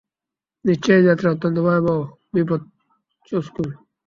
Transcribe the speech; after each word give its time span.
নিশ্চয় 0.65 0.99
এ 0.99 1.05
যাত্রা 1.07 1.27
অত্যন্ত 1.31 1.57
ভয়াবহ, 1.65 1.99
বিপদসঙ্কুল। 2.33 3.69